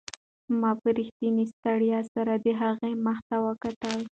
ما 0.59 0.71
په 0.81 0.89
رښتینې 0.97 1.45
ستړیا 1.53 1.99
سره 2.13 2.33
د 2.45 2.47
هغې 2.61 2.91
مخ 3.05 3.17
ته 3.29 3.35
وکتل. 3.47 3.99